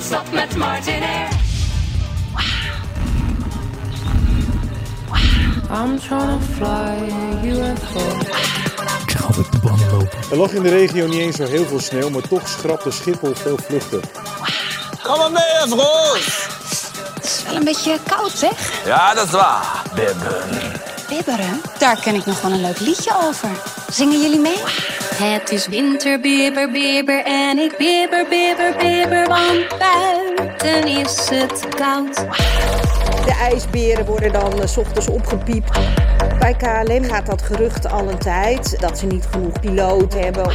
[0.00, 1.28] non-stop met Martinair.
[5.70, 8.18] I'm trying to fly a UFO.
[9.06, 10.18] Ik altijd de banden lopen.
[10.30, 13.34] Er lag in de regio niet eens zo heel veel sneeuw, maar toch schrapte Schiphol
[13.34, 14.00] veel vluchten.
[15.02, 16.46] Kom maar mee, Vroos.
[17.14, 18.84] Het is wel een beetje koud, zeg.
[18.84, 20.42] Ja, dat is waar, bibben.
[21.08, 21.60] Bibberen?
[21.78, 23.48] Daar ken ik nog wel een leuk liedje over.
[23.92, 24.58] Zingen jullie mee?
[25.20, 32.14] Het is winter, bibber, bibber en ik bibber, bibber, bibber, want buiten is het koud.
[33.24, 35.78] De ijsberen worden dan eh, s ochtends opgepiept.
[36.38, 40.52] Bij KLM gaat dat gerucht al een tijd dat ze niet genoeg piloot hebben.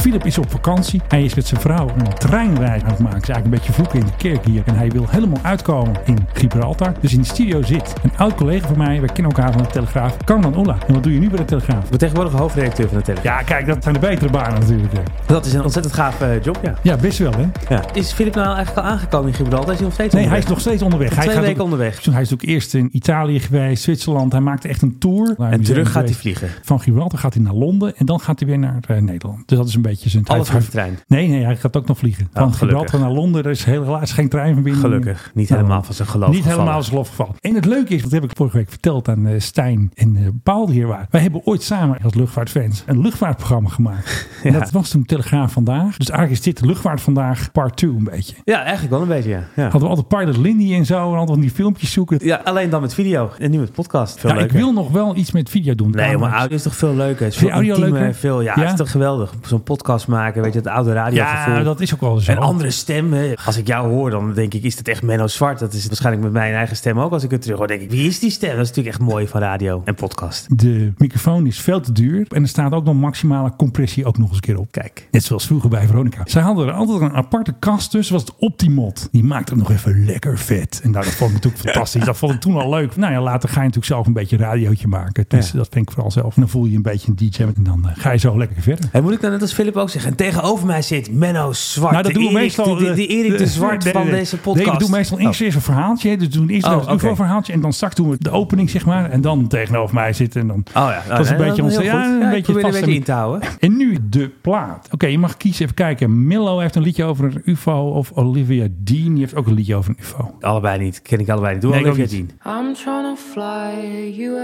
[0.00, 1.00] Philip is op vakantie.
[1.08, 3.18] Hij is met zijn vrouw een treinreis aan het maken.
[3.18, 4.62] Het is eigenlijk een beetje vloeken in de kerk hier.
[4.66, 6.92] En hij wil helemaal uitkomen in Gibraltar.
[7.00, 9.00] Dus in de studio zit een oud collega van mij.
[9.00, 10.16] We kennen elkaar van de Telegraaf.
[10.24, 10.76] Carmen Oela.
[10.86, 11.84] En wat doe je nu bij de Telegraaf?
[11.84, 13.38] Ik ben tegenwoordig hoofdredacteur van de Telegraaf.
[13.38, 14.92] Ja, kijk, dat zijn de betere banen natuurlijk.
[14.92, 15.00] hè.
[15.26, 16.74] Dat is een ontzettend gaaf eh, job, ja.
[16.82, 17.74] Ja, best wel hè.
[17.74, 17.82] ja.
[17.92, 19.70] Is Filip nou eigenlijk al aangekomen in Gibraltar?
[19.72, 21.14] Is hij nog steeds Nee, hij is nog steeds onderweg.
[21.14, 22.04] Hij twee gaat weken ook- onderweg.
[22.10, 24.32] Hij is ook eerst in Italië geweest, Zwitserland.
[24.32, 25.34] Hij maakte echt een tour.
[25.38, 26.48] En terug gaat hij vliegen.
[26.62, 29.48] Van Gibraltar gaat hij naar Londen en dan gaat hij weer naar eh, Nederland.
[29.48, 30.98] Dus dat is een beetje zijn Alles met de trein.
[31.06, 32.28] Nee, nee, hij gaat ook nog vliegen.
[32.32, 32.58] Van gelukkig.
[32.58, 34.84] Gibraltar naar Londen, er is helaas geen treinverbinding.
[34.84, 35.30] Gelukkig.
[35.34, 36.58] Niet helemaal van zijn geloof Niet gevallen.
[36.58, 37.34] helemaal zijn geloof gevallen.
[37.40, 40.22] En het leuke is, dat heb ik vorige week verteld aan eh, Stijn en eh,
[40.42, 41.06] Paul die hier waren.
[41.10, 44.28] Wij hebben ooit samen als luchtvaartfans een luchtvaartprogramma gemaakt.
[44.42, 45.96] En dat was toen Telegraaf Vandaag.
[45.96, 48.34] Dus eigenlijk is dit de luchtvaart vandaag part 2 een beetje.
[48.44, 49.42] Ja, eigenlijk wel een beetje, ja.
[49.56, 49.62] ja.
[49.62, 52.18] Hadden we altijd Pilot Lindy en zo en altijd van die filmpjes zoeken.
[52.22, 53.30] Ja, alleen dan met video.
[53.38, 54.20] En nu met podcast.
[54.20, 54.56] Veel Ja, leuker.
[54.64, 55.90] Wil nog wel iets met video doen.
[55.90, 57.24] Nee, maar audio is toch veel leuker.
[57.24, 58.14] Het is veel audio intiemer, leuker?
[58.18, 58.60] Veel, ja, Ja?
[58.62, 59.34] het is toch geweldig.
[59.42, 61.54] Zo'n podcast maken, weet je, het oude radiogevoel.
[61.54, 62.32] Ja, dat is ook wel zo.
[62.32, 63.12] Een andere stem.
[63.12, 63.32] hè.
[63.46, 65.58] Als ik jou hoor, dan denk ik, is dat echt Menno Zwart?
[65.58, 67.12] Dat is waarschijnlijk met mijn eigen stem ook.
[67.12, 68.50] Als ik het terug hoor, denk ik, wie is die stem?
[68.56, 70.58] Dat is natuurlijk echt mooi van radio en podcast.
[70.58, 72.26] De microfoon is veel te duur.
[72.28, 74.72] En er staat ook nog maximale compressie ook nog eens een keer op.
[74.72, 75.08] Kijk.
[75.10, 76.20] Net zoals vroeger bij Veronica.
[76.24, 78.14] Zij hadden er altijd een aparte kast tussen.
[78.14, 79.08] was het Optimod.
[79.12, 80.80] Die maakte het nog even lekker vet.
[80.82, 82.04] En nou, dat vond ik natuurlijk fantastisch.
[82.14, 82.96] Dat vond ik toen al leuk.
[82.96, 85.24] Nou ja, later ga je natuurlijk zelf een beetje een radiootje maken.
[85.28, 85.58] Dus Ja.
[85.58, 86.34] dat vind ik vooral zelf.
[86.34, 87.42] En dan voel je een beetje een DJ.
[87.42, 88.88] En dan eh, ga je zo lekker verder.
[88.92, 91.92] En moet ik dan net als Philip ook zeggen, en tegenover mij zit Menno Zwart.
[91.92, 92.74] Nou, dat de doen we Erik, meestal.
[92.76, 94.66] De, de, de Erik de, Zwart nee, van nee, deze podcast.
[94.66, 95.46] Nee, we doen meestal eerst, Oh.
[95.54, 96.16] een verhaaltje.
[96.16, 96.92] Dus doen eerst Oh, een oké.
[96.94, 97.52] UFO-verhaaltje.
[97.52, 99.10] En dan straks doen we de opening, zeg maar.
[99.10, 100.40] En dan tegenover mij zitten.
[100.40, 100.64] En dan.
[100.68, 101.82] Oh ja, dat is een nee, beetje goed.
[101.84, 103.48] Ja, een beetje vast- in te houden.
[103.60, 104.88] En nu de plaat.
[104.90, 105.62] Oké, je mag kiezen.
[105.62, 106.26] Even kijken.
[106.26, 107.72] Millo heeft een liedje over een UFO.
[107.88, 109.12] Of Olivia Dean.
[109.12, 110.34] Die heeft ook een liedje over een UFO.
[110.40, 111.62] Allebei niet, ken ik allebei niet.
[111.62, 112.10] Doe niet.
[112.10, 112.30] zien.
[112.46, 114.43] I'm trying to fly UFO.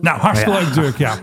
[0.00, 1.14] Nou, hartstikke leuk, Dirk, ja.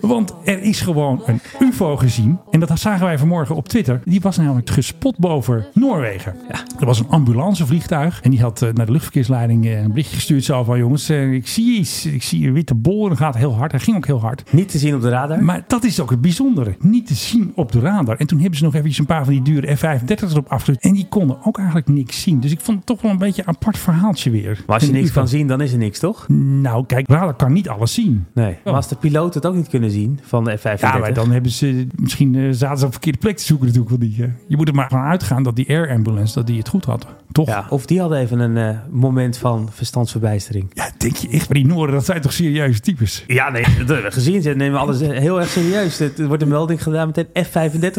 [0.00, 2.38] Want er is gewoon een UFO gezien.
[2.50, 4.00] En dat zagen wij vanmorgen op Twitter.
[4.04, 6.36] Die was namelijk gespot boven Noorwegen.
[6.78, 8.20] Er was een ambulancevliegtuig.
[8.22, 10.44] En die had eh, naar de luchtverkeersleiding eh, een berichtje gestuurd.
[10.44, 12.06] Zo van, jongens, eh, ik zie iets.
[12.06, 13.02] Ik zie een witte bol.
[13.02, 13.70] En dat gaat heel hard.
[13.70, 14.52] Hij ging ook heel hard.
[14.52, 15.44] Niet te zien op de radar.
[15.44, 16.76] Maar dat is ook het bijzondere.
[16.78, 18.16] Niet te zien op de radar.
[18.16, 20.82] En toen hebben ze nog even een paar van die dure F-35's erop afgestuurd.
[20.82, 22.40] En die konden ook eigenlijk niks zien.
[22.40, 24.62] Dus ik vond het toch wel een beetje een apart verhaaltje weer.
[24.66, 26.28] Maar als je niks kan zien, dan is er niks, toch?
[26.28, 28.26] Nou, kijk, radar kan niet alles zien.
[28.34, 28.56] Nee.
[28.64, 30.80] Maar als de piloten het ook niet kunnen zien van de F-35.
[30.80, 33.90] Ja, maar dan hebben ze misschien eh, zaten ze op verkeerde plek te zoeken natuurlijk.
[33.94, 36.58] Van die, eh, je moet er maar van uitgaan dat die air ambulance dat die
[36.58, 37.06] het goed had.
[37.32, 37.48] Toch?
[37.48, 40.70] Ja, of die hadden even een eh, moment van verstandsverbijstering.
[40.74, 43.24] Ja, denk je echt, maar die Noorden, dat zijn toch serieuze types?
[43.26, 43.64] Ja, nee,
[44.10, 44.42] gezien.
[44.42, 45.98] Ze nemen alles heel erg serieus.
[45.98, 47.52] Het- Er wordt een melding gedaan met een F-35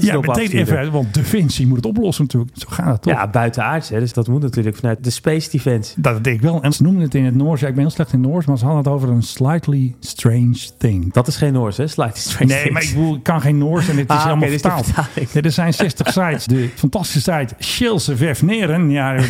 [0.03, 0.59] Ja, meteen afsturen.
[0.80, 2.52] even, want Defensie moet het oplossen natuurlijk.
[2.58, 3.14] Zo gaat het toch?
[3.14, 3.90] Ja, buitenaards.
[3.90, 6.02] Hè, dus dat moet natuurlijk vanuit de Space Defense.
[6.02, 6.62] Dat denk ik wel.
[6.64, 7.62] En ze noemen het in het Noors.
[7.62, 9.24] Ja, ik ben heel slecht in Noors, maar ze hadden het over een
[9.64, 11.14] slightly strange thing.
[11.14, 11.88] Dat is geen Noors, hè?
[11.88, 14.44] Slide Strange Nee, maar ik, bedoel, ik kan geen Noors en het is Ah, helemaal
[14.44, 15.34] oké, dit vertaald.
[15.34, 16.46] Nee, er zijn 60 sites.
[16.46, 18.90] De fantastische site Shilse Vefneren.
[18.90, 19.26] Ja, en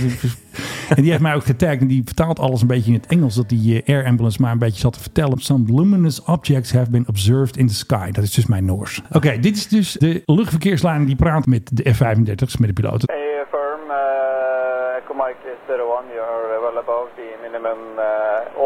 [1.01, 1.79] die heeft mij ook getagd.
[1.81, 3.35] En die vertaalt alles een beetje in het Engels.
[3.35, 5.39] Dat die eh, air ambulance maar een beetje zat te vertellen.
[5.39, 8.11] Some luminous objects have been observed in the sky.
[8.11, 9.01] Dat is dus mijn Noors.
[9.11, 13.09] Oké, dit is dus de luchtverkeerslijn die praat met de F-35's, met de piloten.
[13.13, 15.77] Hey, firm, uh, Echo Mike is 01.
[16.13, 18.03] You are well above the minimum uh,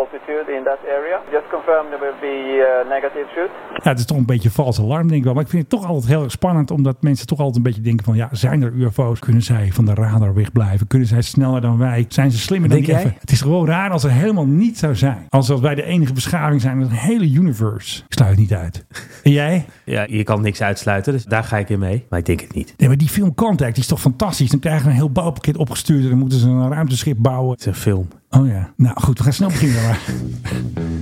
[0.05, 1.17] altitude in that area.
[1.31, 3.51] Just confirm there will be uh, negative shoot.
[3.83, 5.33] Ja, het is toch een beetje vals alarm, denk ik wel.
[5.33, 6.71] Maar ik vind het toch altijd heel erg spannend.
[6.71, 8.15] Omdat mensen toch altijd een beetje denken van...
[8.15, 9.19] Ja, zijn er UFO's?
[9.19, 10.87] Kunnen zij van de radar wegblijven?
[10.87, 12.05] Kunnen zij sneller dan wij?
[12.07, 13.17] Zijn ze slimmer dan Denk die jij?
[13.19, 15.25] Het is gewoon raar als er helemaal niet zou zijn.
[15.29, 17.99] Als dat wij de enige beschaving zijn in het hele universe.
[17.99, 18.85] Ik sluit het niet uit.
[19.23, 19.65] En jij?
[19.83, 22.05] Ja, je kan niks uitsluiten, dus daar ga ik in mee.
[22.09, 22.73] Maar ik denk het niet.
[22.77, 24.49] Nee, maar die film Contact die is toch fantastisch?
[24.49, 26.03] Dan krijgen we een heel bouwpakket opgestuurd.
[26.03, 27.51] En dan moeten ze een ruimteschip bouwen.
[27.51, 28.07] Het is een film.
[28.29, 28.73] Oh ja.
[28.77, 29.83] Nou goed, we gaan snel beginnen.
[29.83, 29.99] Maar.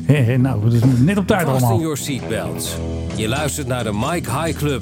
[0.06, 1.80] Hé, hé, nou, het is net op tijd Fasten allemaal.
[1.80, 2.76] your seatbelts.
[3.16, 4.82] Je luistert naar de Mike High Club.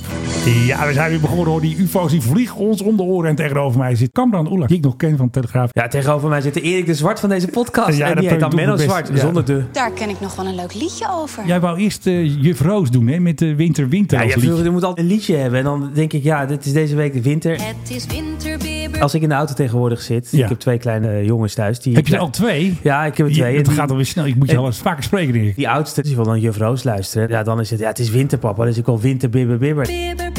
[0.65, 1.61] Ja, we zijn weer begonnen hoor.
[1.61, 3.29] Die ufo's die vliegen ons om de oren.
[3.29, 5.69] En tegenover mij zit Kamran Oela, die ik nog ken van de Telegraaf.
[5.71, 7.97] Ja, tegenover mij zit de Erik de Zwart van deze podcast.
[7.97, 8.77] Ja, en dat die heet dan Menno.
[8.77, 9.17] Zwart, Ja.
[9.17, 9.63] zonder de...
[9.71, 11.45] Daar ken ik nog wel een leuk liedje over.
[11.45, 13.19] Jij wou eerst eh, Juf Roos doen, hè?
[13.19, 15.59] Met de winter-winter Ja, als je, moet altijd een liedje hebben.
[15.59, 17.51] En dan denk ik, ja, dit is deze week de winter.
[17.51, 18.70] Het is winter, bibber,
[19.01, 20.43] Als ik in de auto tegenwoordig zit, Ja.
[20.43, 21.79] ik heb twee kleine eh, jongens thuis.
[21.79, 22.77] Die, Heb je er al twee?
[22.83, 23.55] Ja, ik heb er twee.
[23.57, 24.25] Het die- gaat alweer snel.
[24.25, 25.55] Ik moet je wel eens vaker spreken, denk ik.
[25.55, 27.29] Die oudste, die wil dan juf Roos luisteren.
[27.29, 29.85] Ja, dan is het, ja, het is winterpapa, dus ik wil winter bibber bibber.
[29.85, 30.30] Bibber, bibber,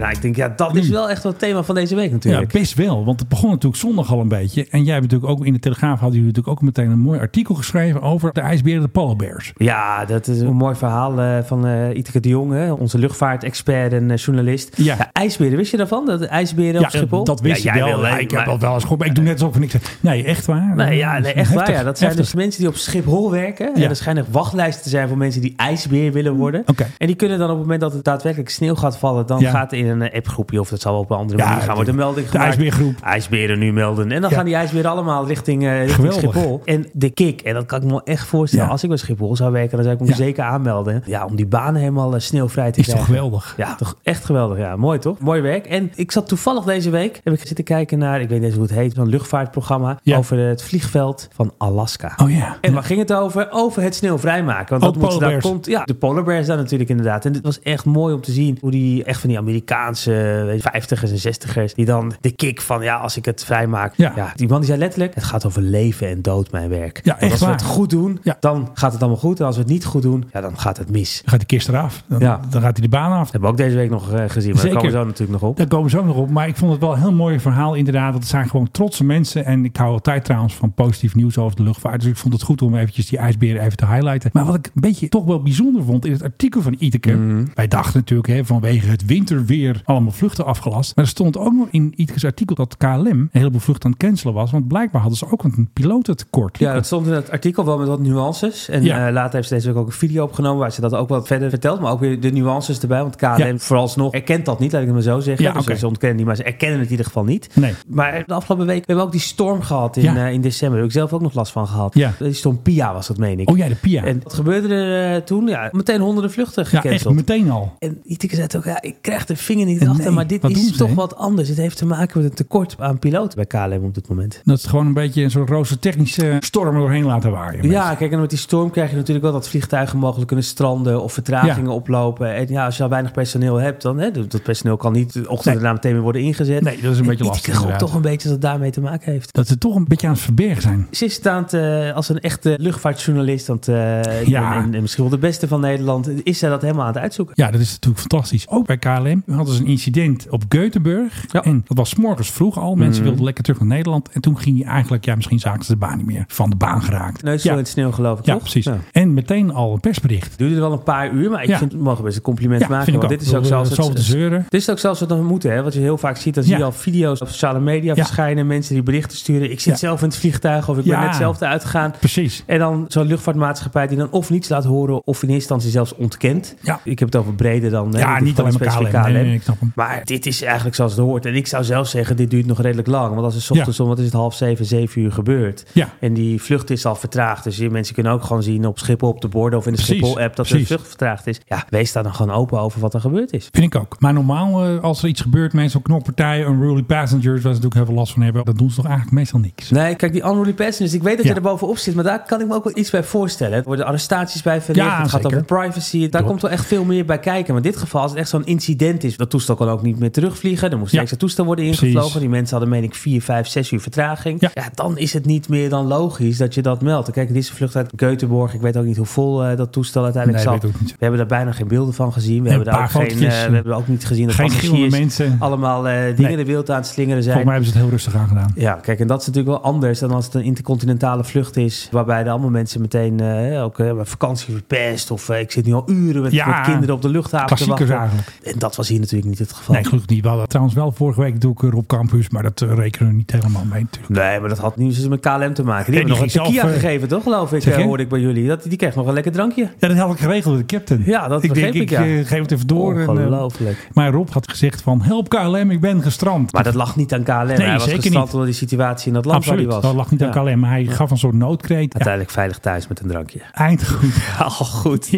[0.00, 2.12] Nou, ik denk, ja, dat is wel echt wel het thema van deze week Ja,
[2.12, 2.52] natuurlijk.
[2.52, 3.04] best wel.
[3.04, 4.66] Want het begon natuurlijk zondag al een beetje.
[4.70, 7.18] En jij hebt natuurlijk ook in de Telegraaf hadden jullie natuurlijk ook meteen een mooi
[7.20, 9.52] artikel geschreven over de ijsberen, de polar bears.
[9.56, 13.92] Ja, dat is een mooi verhaal eh, van eh Iteke de Jong, hè, onze luchtvaartexpert
[13.92, 14.76] en eh, journalist.
[14.76, 15.10] Ja.
[15.12, 16.06] ijsberen, wist je daarvan?
[16.06, 17.24] Dat de ijsberen op Schiphol?
[17.24, 17.86] dat wist ja, wel.
[17.86, 18.98] wil, Ja, ik heb dat wel eens gehoord.
[19.00, 19.74] maar Ik doe net alsof ik niks.
[20.00, 20.72] Nee, echt waar?
[20.76, 21.70] Nee, ja, nee, echt waar.
[21.70, 21.82] Ja.
[21.82, 22.30] Dat zijn heftig.
[22.30, 23.74] dus mensen die op Schiphol werken.
[23.74, 23.88] En Ja.
[23.88, 26.62] er schijnen wachtlijsten te zijn voor mensen die ijsbeer willen worden.
[26.66, 26.86] Oké.
[26.98, 29.50] En die kunnen dan op het moment dat het daadwerkelijk sneeuw gaat vallen, dan Ja.
[29.50, 31.74] gaat er in een appgroepje of dat zal wel op een andere Ja, manier gaan
[31.74, 32.48] worden een melding de gemaakt.
[32.48, 32.94] ijsbeergroep.
[33.02, 34.12] IJsberen nu melden.
[34.12, 34.36] En dan Ja.
[34.36, 36.12] gaan die ijsberen allemaal richting, eh, richting.
[36.12, 36.62] Schiphol.
[36.64, 38.68] En de kick, en dat kan ik me echt voorstellen.
[38.68, 41.02] Als ik bij Schiphol zou werken, dan zou ik me zeker aanmelden.
[41.06, 43.14] Ja, om die banen helemaal eh, sneeuwvrij te Is toch krijgen.
[43.14, 43.54] geweldig?
[43.56, 44.58] Ja, toch echt geweldig.
[44.58, 45.18] Ja, mooi toch?
[45.18, 45.66] Mooi werk.
[45.66, 48.54] En ik zat toevallig deze week, heb ik zitten kijken naar, ik weet niet eens
[48.58, 52.12] hoe het heet, een luchtvaartprogramma over het vliegveld van Alaska.
[52.22, 52.56] Oh ja.
[52.60, 53.48] En waar ging het over?
[53.50, 54.78] Over het sneeuw vrijmaken.
[54.80, 55.66] Want Oh, dat moet daar komt.
[55.66, 57.24] Ja, de polar bears daar natuurlijk inderdaad.
[57.24, 59.38] En het was echt mooi om te zien hoe die echt van die
[59.80, 63.44] Amerikaanse weet je, vijftigers en zestigers die dan de kick van ja, als ik het
[63.44, 63.94] vrijmaak.
[63.96, 64.12] Ja.
[64.16, 64.32] Ja.
[64.36, 67.00] die man die zei letterlijk: het gaat over leven en dood mijn werk.
[67.04, 68.36] Ja, echt als we het goed doen, Ja.
[68.40, 69.40] dan gaat het allemaal goed.
[69.40, 71.18] En als we het niet goed doen, ja, dan gaat het mis.
[71.20, 72.02] Dan gaat die kist eraf.
[72.06, 72.40] Dan, Ja.
[72.50, 73.18] dan gaat hij de baan af.
[73.22, 74.52] Dat hebben we ook deze week nog eh, gezien.
[74.52, 74.62] Maar Zeker.
[74.62, 75.56] daar komen we zo natuurlijk nog op.
[75.56, 76.30] Daar komen ze ook nog op.
[76.30, 78.14] Maar ik vond het wel een heel mooi verhaal inderdaad.
[78.14, 79.44] Het zijn gewoon trotse mensen.
[79.44, 82.00] En ik hou altijd trouwens van positief nieuws over de luchtvaart.
[82.00, 84.30] Dus ik vond het goed om eventjes die ijsberen even te highlighten.
[84.32, 87.12] Maar wat ik een beetje toch wel bijzonder vond in het artikel van Iteke.
[87.12, 87.44] Mhm.
[87.54, 90.96] Wij dachten natuurlijk hè, vanwege het winterweer allemaal vluchten afgelast.
[90.96, 94.00] Maar er stond ook nog in Iteke's artikel dat KLM een heleboel vluchten aan het
[94.00, 94.50] cancelen was.
[94.50, 96.58] Want blijkbaar hadden ze ook een pilotentekort.
[96.58, 98.68] Ja, dat stond in het artikel wel met wat nuances.
[98.68, 99.06] En Ja.
[99.06, 101.26] eh, later heeft ze deze week ook een video opgenomen waar ze dat ook wat
[101.26, 101.80] verder vertelt.
[101.80, 103.02] Maar ook weer de nuances erbij.
[103.02, 103.58] Want KLM Ja.
[103.58, 105.44] vooralsnog erkent dat niet, laat ik het maar zo zeggen.
[105.44, 107.48] Ja, dus ze ontkennen niet, maar ze erkennen het in ieder geval niet.
[107.54, 107.74] Nee.
[107.86, 110.26] Maar de afgelopen week hebben we ook die storm gehad in, Ja.
[110.26, 110.70] eh, in december.
[110.78, 111.94] Daar heb ik zelf ook nog last van gehad.
[111.94, 112.12] Ja.
[112.18, 113.50] Die storm Pia was dat, meen ik.
[113.50, 114.04] Oh ja, de Pia.
[114.04, 115.46] En wat gebeurde er eh, toen?
[115.46, 117.14] Ja, meteen honderden vluchten ja, echt gecanceld.
[117.14, 117.72] meteen al.
[117.78, 120.66] En Iteke zei ook, ja, ik krijg de vinger niet Nee, achter, maar dit is
[120.66, 121.48] ze, toch wat anders.
[121.48, 124.40] Het heeft te maken met een tekort aan piloten bij KLM op dit moment.
[124.44, 127.70] Dat is gewoon een beetje een soort roze technische storm doorheen laten waaien.
[127.70, 131.02] Ja, kijk, en met die storm krijg je natuurlijk wel dat vliegtuigen mogelijk kunnen stranden
[131.02, 132.34] of vertragingen oplopen.
[132.34, 135.20] En ja, als je al weinig personeel hebt, dan hè, dat personeel kan niet de
[135.28, 135.54] ochtend Nee.
[135.54, 136.60] daarna meteen weer worden ingezet.
[136.62, 137.88] Nee, dat is een beetje lastig, Ik geloof inderdaad.
[137.88, 139.32] toch een beetje dat het daarmee te maken heeft.
[139.34, 140.86] Dat ze toch een beetje aan het verbergen zijn.
[140.90, 144.54] Ze staand eh, als een echte luchtvaartjournalist, want, eh, Ja.
[144.56, 147.34] en, en misschien wel de beste van Nederland, is zij dat helemaal aan het uitzoeken.
[147.36, 148.48] Ja, dat is natuurlijk fantastisch.
[148.48, 151.14] Ook bij KLM hadden ze een incident op Göteborg.
[151.32, 151.42] Ja.
[151.42, 152.74] En dat was 's morgens vroeg al.
[152.74, 153.04] Mensen Mhm.
[153.04, 154.08] wilden lekker terug naar Nederland.
[154.12, 156.24] En toen ging je eigenlijk, ja, misschien zagen ze de baan niet meer.
[156.28, 157.22] Van de baan geraakt.
[157.22, 157.52] Neus zo ja.
[157.54, 158.42] in het sneeuw geloof ik, ja, toch?
[158.42, 158.64] precies.
[158.64, 158.78] Ja.
[158.92, 160.38] En meteen al een persbericht.
[160.38, 162.92] Duurde wel een paar uur, maar ik vind, we mogen best een compliment Ja, maken.
[162.96, 164.46] want dit is ook zelfs eh, zoveel te zeuren.
[164.48, 165.62] Dit is ook zelfs wat we moeten, hè?
[165.62, 168.46] Wat je heel vaak ziet, dan zie je al video's op sociale media verschijnen.
[168.46, 169.50] Mensen die berichten sturen.
[169.50, 171.94] Ik zit zelf in het vliegtuig of ik ben net zelf eruit gegaan.
[171.98, 172.42] Precies.
[172.46, 175.94] En dan zo'n luchtvaartmaatschappij die dan of niets laat horen of in eerste instantie zelfs
[175.94, 176.54] ontkent.
[176.62, 176.80] Ja.
[176.84, 179.39] Ik heb het over breder dan Ja, niet alleen maar KLM.
[179.40, 179.72] Nee, nee, ik snap hem.
[179.74, 181.26] Maar dit is eigenlijk zoals het hoort.
[181.26, 183.10] En ik zou zelf zeggen, dit duurt nog redelijk lang.
[183.14, 185.64] Want als het ochtends om, wat is het, half zeven, zeven uur gebeurt.
[185.72, 185.88] Ja.
[186.00, 187.44] En die vlucht is al vertraagd.
[187.44, 189.80] Dus je, mensen kunnen ook gewoon zien op Schiphol op de borden of in de
[189.80, 191.40] Schiphol-app dat de vlucht vertraagd is.
[191.46, 193.48] Ja, wees daar dan gewoon open over wat er gebeurd is.
[193.52, 193.96] Vind ik ook.
[193.98, 197.74] Maar normaal, eh, als er iets gebeurt, mensen op knokpartijen, unruly passengers, waar ze natuurlijk
[197.74, 199.70] heel veel last van hebben, dat doen ze toch eigenlijk meestal niks.
[199.70, 201.30] Nee, kijk, die unruly passengers, ik weet dat Ja.
[201.30, 203.58] je er bovenop zit, maar daar kan ik me ook wel iets bij voorstellen.
[203.58, 205.36] Er worden arrestaties bij verricht, Ja, het gaat zeker.
[205.38, 207.54] over privacy, daar komt wel echt veel meer bij kijken.
[207.54, 209.98] Maar in dit geval, als het echt zo'n incident is, dat toestel kan ook niet
[209.98, 211.00] meer terugvliegen, dan moest een Ja.
[211.02, 211.82] extra toestel worden Precies.
[211.82, 212.20] ingevlogen.
[212.20, 214.40] Die mensen hadden, meen ik, vier, vijf, zes uur vertraging.
[214.40, 214.50] Ja.
[214.54, 214.68] Ja.
[214.74, 217.10] dan is het niet meer dan logisch dat je dat meldt.
[217.10, 219.72] Kijk, dit is een vlucht uit Göteborg, ik weet ook niet hoe vol eh, dat
[219.72, 220.70] toestel uiteindelijk Nee, zat.
[220.72, 222.42] We hebben daar bijna geen beelden van gezien.
[222.42, 225.36] We hebben daar ook geen, eh, we hebben ook niet gezien dat Geen passagiers mensen.
[225.38, 226.36] allemaal eh, dingen Nee.
[226.36, 227.34] de wereld aan het slingeren zijn.
[227.36, 228.52] Volgens mij hebben ze het heel rustig aan gedaan.
[228.54, 231.88] Ja, kijk, en dat is natuurlijk wel anders dan als het een intercontinentale vlucht is.
[231.90, 233.22] Waarbij er allemaal mensen meteen
[233.62, 235.10] ook vakantie verpest.
[235.10, 237.90] Of ik zit nu al uren met, Ja, met kinderen op de luchthaven te wachten.
[237.90, 238.28] eigenlijk.
[238.42, 239.74] En dat was hier natuurlijk niet het geval.
[239.74, 240.22] Nee, gelukkig niet.
[240.22, 243.08] We hadden trouwens wel vorige week doe ik er op campus, maar dat eh, rekenen
[243.10, 244.20] we niet helemaal mee natuurlijk.
[244.22, 245.92] Nee, maar dat had niet zozeer met KLM te maken.
[245.92, 248.08] Die Nee, hebben nog een tequila zelf, eh, gegeven, toch geloof ik, eh, hoorde ik
[248.08, 248.46] bij jullie.
[248.48, 249.68] Dat, die kreeg nog een lekker drankje.
[249.78, 251.02] Ja, dat had ik geregeld met de captain.
[251.06, 252.04] Ja, dat ik begreep denk, ik, ja.
[252.06, 253.00] eh, geef het even door.
[253.00, 253.88] En, Ongelooflijk.
[253.92, 256.52] maar Rob had gezegd van, help KLM, ik ben gestrand.
[256.52, 257.32] Maar dat lag niet aan KLM.
[257.48, 258.34] hij was zeker gestrand niet.
[258.34, 259.90] door die situatie in dat land Absoluut, waar hij was.
[259.90, 260.30] dat lag niet aan.
[260.44, 260.58] KLM.
[260.58, 261.78] Maar hij gaf een soort noodkreet.
[261.92, 263.40] Ja, Uiteindelijk veilig thuis met een drankje.
[263.52, 264.14] eind goed.
[264.38, 265.10] Al goed.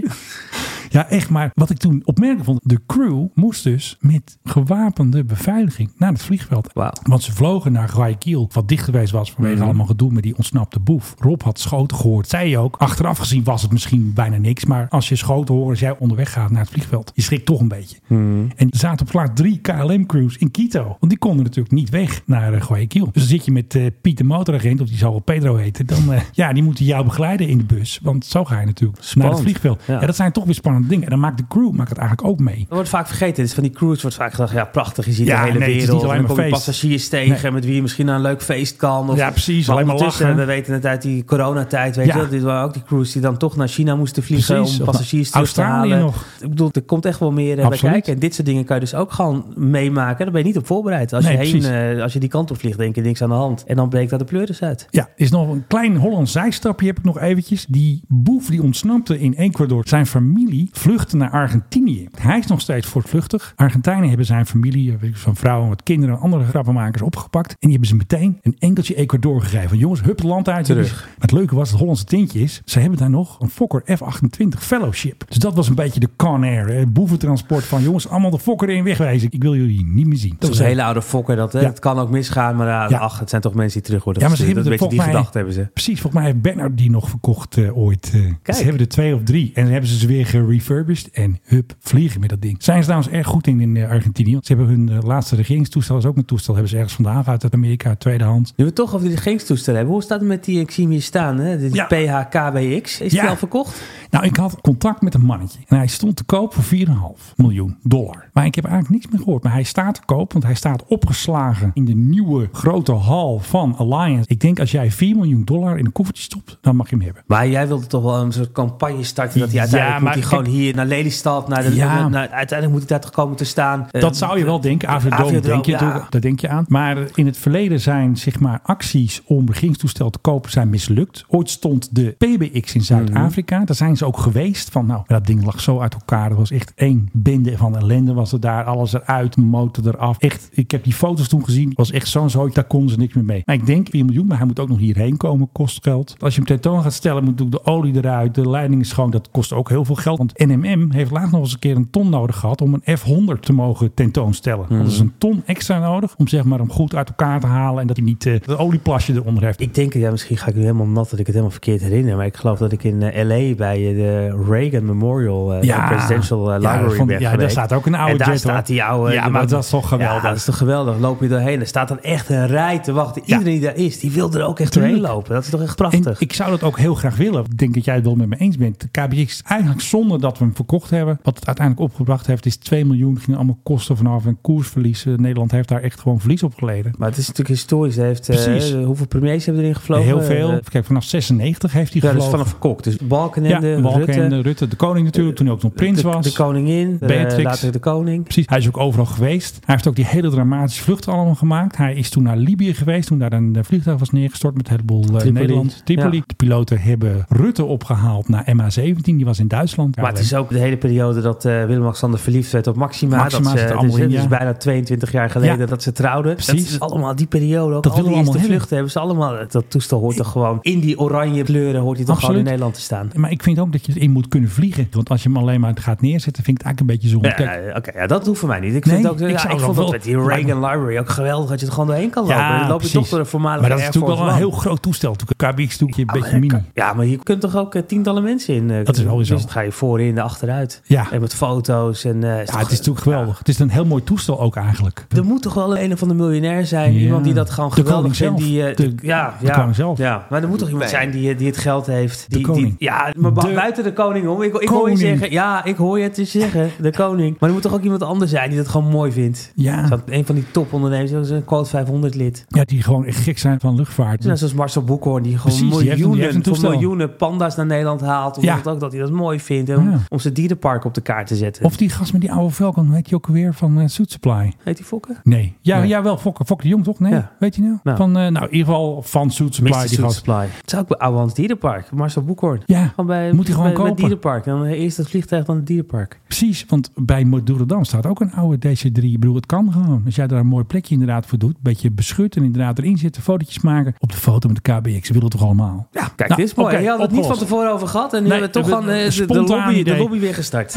[0.93, 1.31] Ja, echt.
[1.31, 6.23] Maar wat ik toen opmerkelijk vond, de crew moest dus met gewapende beveiliging naar het
[6.23, 6.71] vliegveld.
[7.03, 9.65] Want ze vlogen naar Guayaquil, wat dicht geweest was vanwege Mhm.
[9.65, 11.15] allemaal gedoe met die ontsnapte boef.
[11.19, 12.77] Rob had schoten gehoord, zei je ook.
[12.77, 16.33] Achteraf gezien was het misschien bijna niks, maar als je schoten hoort als jij onderweg
[16.33, 17.97] gaat naar het vliegveld, je schrikt toch een beetje.
[18.09, 18.21] Mhm.
[18.57, 22.23] En er zaten op plaats drie KLM-crews in Quito, want die konden natuurlijk niet weg
[22.27, 23.05] naar eh, Guayaquil.
[23.05, 25.87] Dus dan zit je met eh Piet de motoragent, of die zal wel Pedro heten,
[25.87, 29.15] dan eh, ja, die moeten jou begeleiden in de bus, want zo ga je natuurlijk
[29.15, 29.83] naar het vliegveld.
[29.87, 30.01] Ja.
[30.01, 30.07] Ja.
[30.07, 31.05] dat zijn toch weer spannende dingen.
[31.05, 32.59] En dan maakt de crew maakt het eigenlijk ook mee.
[32.59, 33.43] Dat wordt vaak vergeten.
[33.43, 35.69] Dus van die cruise wordt vaak gedacht, ja prachtig, je ziet Ja, de hele nee,
[35.69, 35.97] het is wereld.
[36.03, 36.65] niet alleen en dan maar kom je feest.
[36.67, 37.53] passagiers tegen Nee.
[37.53, 39.11] met wie je misschien naar een leuk feest kan.
[39.11, 40.37] Of, Ja, precies, alleen maar lachen.
[40.37, 42.13] We weten het uit die coronatijd, weet Ja.
[42.15, 42.29] je wel.
[42.31, 45.31] Dit waren ook die cruise die dan toch naar China moesten vliegen Precies, om passagiers
[45.31, 45.99] terug te halen.
[45.99, 46.25] nog.
[46.41, 48.13] Ik bedoel, er komt echt wel meer eh, bij kijken.
[48.13, 50.19] En dit soort dingen kan je dus ook gewoon meemaken.
[50.25, 51.13] Daar ben je niet op voorbereid.
[51.13, 53.29] Als, Nee, je, heen, eh, als je die kant op vliegt, denk je niks aan
[53.29, 53.65] de hand.
[53.67, 54.87] En dan breekt daar de pleuris uit.
[54.91, 57.67] Ja, is nog een klein Hollands zijstapje heb ik nog eventjes.
[57.69, 59.83] Die boef die ontsnapte in Ecuador.
[59.89, 62.09] Zijn familie vluchtte naar Argentinië.
[62.21, 63.53] Hij is nog steeds voortvluchtig.
[63.57, 67.51] Argentijnen hebben zijn familie, van vrouwen, wat kinderen en andere grappenmakers opgepakt.
[67.51, 69.79] En die hebben ze meteen een enkeltje Ecuador gegeven.
[69.79, 70.65] Jongens, hup het land uit.
[70.65, 70.89] Terug.
[70.89, 74.59] Dus het leuke was, het Hollandse tintje is, ze hebben daar nog een Fokker F28
[74.59, 75.25] Fellowship.
[75.29, 78.69] Dus dat was een beetje de Con Air, hè, boeventransport van jongens, allemaal de Fokker
[78.69, 79.29] in wegwijzen.
[79.33, 80.37] Ik wil jullie niet meer zien.
[80.39, 81.37] Dat was een hele oude fokker.
[81.37, 81.67] Dat, hè, Ja.
[81.67, 82.99] Het kan ook misgaan, maar Ja.
[82.99, 84.65] ach, het zijn toch mensen die terug worden Ja, maar ze gestuurd.
[84.67, 85.69] hebben Dat er beetje die gedachte hebben ze.
[85.73, 88.11] Precies, volgens mij heeft Bernard die nog verkocht eh, ooit.
[88.43, 88.55] eh.
[88.55, 89.51] Ze hebben er twee of drie.
[89.55, 90.27] En dan hebben ze ze weer
[90.63, 91.11] gerefurbished.
[91.11, 92.63] En hup, vliegen met dat ding.
[92.63, 94.39] Zijn ze trouwens erg goed in in eh, Argentinië.
[94.43, 96.53] Ze hebben hun eh, laatste regeringstoestel, is ook een toestel.
[96.55, 98.53] Hebben ze ergens vandaan uit Amerika, tweedehands.
[98.57, 99.95] Nu we toch over die regeringstoestellen hebben.
[99.95, 101.59] Hoe staat het met die, ik zie hem hier staan, hè?
[101.59, 101.85] De Ja.
[101.87, 103.01] PHKBX.
[103.01, 103.29] Is die Ja.
[103.29, 103.83] al verkocht?
[104.11, 105.59] Nou, ik had contact met een mannetje.
[105.67, 108.31] En hij stond te koop voor 4,5 miljoen dollar.
[108.33, 109.43] Maar ik heb eigenlijk niks meer gehoord.
[109.43, 113.77] Maar hij staat te koop, want hij staat opgeslagen in de nieuwe grote hal van
[113.77, 114.29] Alliance.
[114.29, 117.05] Ik denk als jij 4 miljoen dollar in een koffertje stopt, dan mag je hem
[117.05, 117.23] hebben.
[117.27, 120.23] Maar jij wilde toch wel een soort campagne starten dat hij uiteindelijk Ja, moet hij
[120.23, 122.09] maar gewoon hier naar Lelystad, naar de, Ja.
[122.09, 123.89] naar- uiteindelijk moet hij daar toch komen te staan.
[123.91, 124.89] Dat zou je wel denken.
[124.89, 126.07] Aviodroom Aviodroom, denk je ja.
[126.11, 126.65] Daar denk je aan.
[126.69, 131.25] Maar in het verleden zijn zeg maar, acties om regeringstoestel te kopen zijn mislukt.
[131.29, 133.65] Ooit stond de PBX in Zuid-Afrika.
[133.65, 134.71] Daar zijn ze ook geweest.
[134.71, 136.31] Van, nou, dat ding lag zo uit elkaar.
[136.31, 138.65] Er was echt één bende van ellende was er daar.
[138.65, 140.19] Alles eruit, motor eraf.
[140.19, 141.69] Echt, ik heb die foto's toen gezien.
[141.69, 142.53] Het was echt zo'n zooi.
[142.53, 143.43] Daar konden ze niks meer mee.
[143.45, 144.27] Maar ik denk 4 miljoen.
[144.27, 145.49] Maar hij moet ook nog hierheen komen.
[145.53, 146.17] Kost geld.
[146.19, 148.35] Als je hem tentoon gaat stellen, moet ook de olie eruit.
[148.35, 149.11] De leiding is schoon.
[149.11, 150.19] Dat kost ook heel veel geld.
[150.19, 153.41] Want NMM heeft laatst nog eens een keer een ton nodig gehad om een F100
[153.41, 154.67] te mogen tentoonstellen.
[154.69, 157.47] Want er is een ton extra nodig om zeg maar hem goed uit elkaar te
[157.47, 157.81] halen.
[157.81, 159.61] En dat hij niet eh het olieplasje eronder heeft.
[159.61, 162.17] Ik denk, ja, misschien ga ik nu helemaal nat dat ik het helemaal verkeerd herinner.
[162.17, 165.89] Maar ik geloof dat ik in eh, LA bij eh, de Reagan Memorial Ja.
[165.89, 167.51] Presidential eh, Ja, Library van- ben ja, daar geweest.
[167.53, 169.13] staat ook een oude En daar jet, staat die oude...
[169.13, 170.23] Ja, maar dat is toch geweldig.
[170.23, 170.99] Ja, dat is toch geweldig.
[170.99, 171.61] Loop je doorheen.
[171.61, 173.23] Er staat dan echt een rij te wachten.
[173.25, 175.35] Iedereen die daar is, die wil er ook echt doorheen lopen.
[175.35, 176.21] Dat is toch echt En prachtig.
[176.21, 177.45] ik zou dat ook heel graag willen.
[177.45, 178.81] Ik denk dat jij het wel met me eens bent.
[178.81, 181.19] De KBX is eigenlijk zonder dat we hem verkocht hebben.
[181.23, 183.19] Wat het uiteindelijk opgebracht heeft is 2 miljoen.
[183.19, 185.07] Ging allemaal kosten vanaf en koersverlies.
[185.07, 186.95] Eh, Nederland heeft daar echt gewoon verlies op geleden.
[186.99, 187.97] Maar het is natuurlijk historisch.
[187.97, 190.05] Hij heeft, eh, hoeveel premiers hebben erin gevlogen?
[190.05, 190.51] Heel veel.
[190.53, 192.47] Eh, Kijk, vanaf 96 heeft hij ja, dus gevlogen.
[192.47, 192.83] vanaf Kok.
[192.83, 196.09] Dus Balkenende, ja, Balkenende, Rutte, Rutte, de koning natuurlijk, toen hij ook nog prins de,
[196.09, 196.25] was.
[196.25, 197.43] de koningin, eh, Beatrix.
[197.43, 198.23] later de koning.
[198.25, 199.55] Precies, hij is ook overal geweest.
[199.55, 201.77] Hij heeft ook die hele dramatische vlucht allemaal gemaakt.
[201.77, 204.71] Hij is toen naar Libië geweest, toen daar een eh, vliegtuig was neergestort met een
[204.73, 205.33] heleboel eh.
[205.33, 205.83] Nederland.
[205.85, 206.17] Tripoli.
[206.17, 206.23] Ja.
[206.27, 209.97] De piloten hebben Rutte opgehaald naar MH17, die was in Duitsland.
[209.97, 213.17] Maar het is ook de hele periode dat eh, Willem-Alexander verliefd werd op Maxima.
[213.17, 214.29] Maxima dat ze, er dus, in, dus ja.
[214.29, 215.67] bijna 22 jaar geleden Ja.
[215.67, 216.35] dat ze trouwden.
[216.35, 216.55] Precies.
[216.55, 217.75] Dat is allemaal die periode.
[217.75, 219.37] Ook Dat al die eerste vluchten hebben ze allemaal.
[219.49, 222.45] Dat toestel hoort toch gewoon in die oranje kleuren hoort hij toch gewoon in.
[222.45, 223.11] Nederland te staan.
[223.15, 224.87] Maar ik vind ook dat je erin moet kunnen vliegen.
[224.91, 227.61] Want als je hem alleen maar gaat neerzetten, vind ik het eigenlijk een beetje zonde.
[227.73, 228.75] Ja, Oké, ja, dat hoeft voor mij niet.
[228.75, 230.99] Ik, Nee, vind ook, ik ja, zou ik wel vond dat met die Reagan Library
[230.99, 232.37] ook geweldig dat je er gewoon doorheen kan lopen.
[232.39, 232.93] Ja, dan loop je precies.
[232.93, 235.11] toch door een voormalige maar dat is natuurlijk wel een heel groot toestel.
[235.13, 236.63] Natuurlijk, KBX doe je een beetje mini.
[236.75, 238.71] Ja, maar je kunt toch ook eh, tientallen mensen in.
[238.71, 239.35] eh, Dat is wel zo.
[239.35, 240.81] Dus dan ga je voorin, de achteruit.
[240.85, 241.07] Ja.
[241.13, 242.05] En met foto's.
[242.05, 243.39] En, eh, Ja, het is natuurlijk geweldig.
[243.39, 245.07] Het is een heel mooi toestel ook eigenlijk.
[245.17, 246.93] Er moet toch wel een of andere miljonair zijn.
[246.93, 246.99] Ja.
[247.01, 248.39] Iemand die dat gewoon De geweldig koning vindt.
[248.39, 248.51] zelf.
[248.51, 249.99] Die, eh, De- ja, de ja, koning zelf.
[249.99, 252.25] Ja, maar er moet toch iemand zijn die, die het geld heeft.
[252.29, 252.67] Die, De koning.
[252.67, 254.43] Die, ja, maar De buiten de koning om.
[254.43, 254.99] Ik, ik hoor je koning.
[254.99, 255.31] zeggen.
[255.31, 256.71] Ja, ik hoor je het zeggen.
[256.81, 257.37] De koning.
[257.39, 259.53] Maar er moet toch ook iemand anders zijn die dat gewoon mooi vindt.
[259.55, 259.87] Ja.
[259.87, 261.11] Zo, een van die topondernemers.
[261.11, 262.45] Dat is een quote 500 lid.
[262.49, 264.25] Ja, die gewoon echt gek zijn van luchtvaart.
[264.25, 266.53] Net zoals Marcel Boekhoorn, die gewoon Precies, die heeft een- die heeft miljoenen, een voor
[266.53, 266.71] toestel.
[266.71, 268.37] miljoenen panda's naar Nederland haalt.
[268.39, 268.71] Omdat Ja.
[268.71, 269.71] ook dat hij dat mooi vindt.
[269.71, 270.01] En Ja.
[270.09, 271.65] om zijn dierenpark op de kaart te zetten.
[271.65, 274.53] Of die gast met die oude Falcon, weet je ook weer van eh Suit Supply?
[274.63, 275.21] Heet die Fokker?
[275.25, 275.57] Nee.
[275.61, 275.89] Ja, Nee.
[275.89, 276.45] ja wel, Fokker.
[276.45, 276.99] Fokker de Jong toch?
[277.01, 277.31] Nee, Ja.
[277.39, 277.77] weet je nou?
[277.83, 277.97] Nou.
[277.97, 279.73] Van, eh, nou, in ieder geval van Suit Supply.
[279.73, 280.17] Die Suit gast.
[280.17, 280.47] Supply.
[280.61, 281.91] Het is ook bij Oude Hans Dierenpark.
[281.93, 282.61] Marcel Boekhoorn.
[282.67, 284.03] Ja, Gewoon bij, Moet hij gewoon bij, bij kopen.
[284.03, 284.45] dierenpark.
[284.45, 286.21] Dan eerst het vliegtuig, dan het dierenpark.
[286.27, 286.65] precies.
[286.69, 289.13] Want bij Madurodam staat ook een oude DC-3.
[289.13, 290.03] Ik bedoel, het kan gewoon.
[290.05, 291.55] Als jij daar een mooi plekje inderdaad voor doet.
[291.55, 293.23] Een beetje beschut en inderdaad erin zitten.
[293.23, 293.95] Fotootjes maken.
[293.99, 295.11] Op de foto met de KBX.
[295.11, 295.87] Willen toch allemaal?
[295.93, 296.79] Ja, kijk, Nou, dit is mooi.
[296.79, 298.13] je had het niet van tevoren over gehad.
[298.15, 300.09] En nu Nee, hebben we toch gewoon eh, de, de lobby idee.
[300.09, 300.77] lobby weer gestart.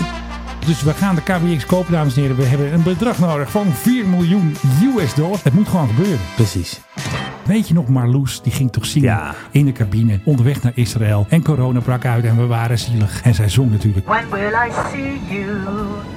[0.66, 2.38] Dus we gaan de KBX kopen, dames en heren.
[2.38, 4.56] We hebben een bedrag nodig van 4 miljoen
[4.98, 5.40] US dollar.
[5.44, 6.20] Het moet gewoon gebeuren.
[6.36, 6.80] Precies.
[7.46, 9.34] Weet je nog, Marloes, die ging toch zingen Ja.
[9.52, 11.26] in de cabine onderweg naar Israël.
[11.30, 13.22] En corona brak uit en we waren zielig.
[13.24, 14.08] En zij zong natuurlijk.
[14.08, 15.52] When will I see you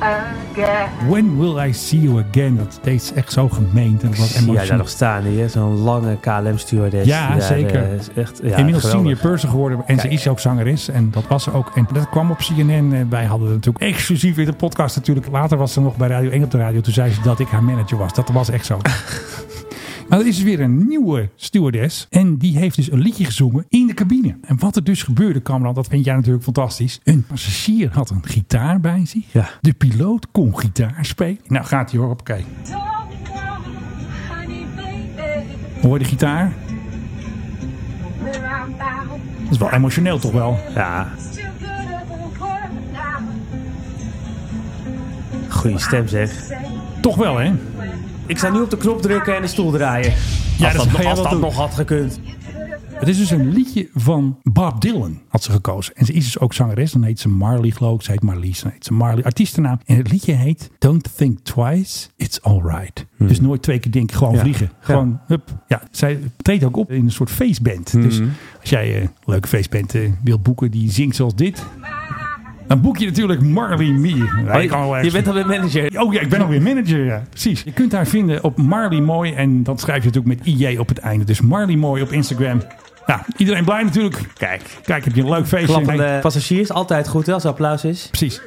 [0.00, 1.08] again?
[1.08, 2.56] When will I see you again?
[2.56, 4.76] Dat deed ze echt zo gemeend en dat was Zie jij daar emotioneel.
[4.78, 5.49] nog staan hier?
[5.50, 7.06] Zo'n lange KLM-stewardess.
[7.06, 7.82] Ja, daar, zeker.
[7.92, 8.90] is echt, ja, Inmiddels geweldig.
[8.90, 10.88] senior purser geworden en ze is ook zangeres.
[10.88, 11.73] En dat was ze ook.
[11.75, 12.70] En dat kwam op CNN.
[12.94, 15.26] En wij hadden het natuurlijk exclusief in de podcast natuurlijk.
[15.30, 16.80] Later was ze nog bij Radio 1 op de radio.
[16.80, 18.14] Toen zei ze dat ik haar manager was.
[18.14, 18.78] Dat was echt zo.
[20.08, 22.06] Maar er is dus weer een nieuwe stewardess.
[22.10, 24.36] En die heeft dus een liedje gezongen in de cabine.
[24.42, 27.00] En wat er dus gebeurde, Cameron, dat vind jij natuurlijk fantastisch.
[27.04, 29.32] Een passagier had een gitaar bij zich.
[29.32, 29.48] Ja.
[29.60, 31.38] De piloot kon gitaar spelen.
[31.46, 32.44] Nou gaat hij hoor, op oké.
[35.82, 36.52] Hoor je de gitaar?
[39.42, 40.58] Dat is wel emotioneel toch wel?
[40.74, 41.08] Ja.
[45.48, 46.50] Goeie stem zeg.
[47.00, 47.52] Toch wel hè?
[48.28, 50.12] Ik zou nu op de knop drukken en de stoel draaien.
[50.58, 52.20] Ja, als dat dat, als wel dat nog had gekund.
[52.92, 55.94] Het is dus een liedje van Bob Dylan, had ze gekozen.
[55.94, 56.92] En ze is dus ook zangeres.
[56.92, 58.02] Dan heet ze Marley, geloof ik.
[58.02, 59.25] Ze heet Marlies, dan heet ze Marley.
[59.25, 59.78] Artiestennaam.
[59.87, 63.06] En het liedje heet Don't Think Twice, It's Alright.
[63.18, 64.47] Dus nooit twee keer denken, gewoon Hmm.
[64.47, 64.54] Ja.
[64.54, 64.70] vliegen.
[64.80, 65.42] Gewoon, hup.
[65.66, 67.90] Ja, zij treedt ook op in een soort feestband.
[67.90, 68.02] Hmm.
[68.02, 68.20] Dus
[68.61, 71.64] als jij eh, een leuke feestband eh, wilt boeken die zingt zoals dit...
[72.68, 74.16] Dan boek je natuurlijk Marley Me.
[74.46, 76.00] Ja, je je bent alweer manager.
[76.00, 77.22] Oh ja, ik ben alweer manager, ja.
[77.30, 77.62] Precies.
[77.62, 79.32] Je kunt haar vinden op Marley Mooi.
[79.32, 81.25] En dat schrijf je natuurlijk met IJ op het einde.
[81.25, 82.62] Dus Marley Mooi op Instagram.
[83.08, 84.20] Nou, iedereen blij natuurlijk.
[84.34, 84.78] Kijk.
[84.82, 85.66] Kijk, heb je een leuk feestje.
[85.72, 88.08] Klappende passagiers, altijd goed hè, als er applaus is.
[88.10, 88.40] Precies.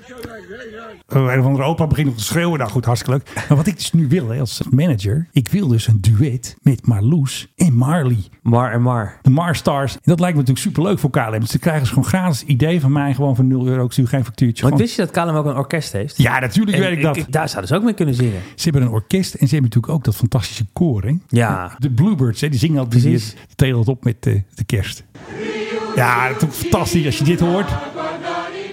[1.07, 2.59] Oh, een of andere opa begint nog te schreeuwen.
[2.59, 3.45] Nou goed, hartstikke leuk.
[3.47, 5.27] Maar wat ik dus nu wil hè, als manager.
[5.31, 8.17] Ik wil dus een duet met Marloes en Marley.
[8.41, 9.17] Mar en Mar.
[9.21, 9.93] De Marstars.
[9.93, 11.39] En dat lijkt me natuurlijk superleuk voor KLM.
[11.39, 13.13] Dus ze krijgen ze gewoon gratis idee van mij.
[13.13, 13.85] Gewoon voor 0 euro.
[13.85, 14.61] Ik stuur geen factuurtje.
[14.63, 16.17] Want Gewoon- wist je dat KLM ook een orkest heeft?
[16.17, 17.25] Ja, natuurlijk En weet ik dat.
[17.29, 18.41] daar zouden ze ook mee kunnen zingen.
[18.55, 21.03] Ze hebben een orkest en ze hebben natuurlijk ook dat fantastische koor.
[21.03, 21.15] Hè?
[21.27, 21.75] Ja.
[21.77, 22.49] De Bluebirds, hè?
[22.49, 23.01] die zingen altijd
[23.55, 25.03] die, op met eh, de kerst.
[25.95, 27.69] Ja, dat is fantastisch als je dit hoort.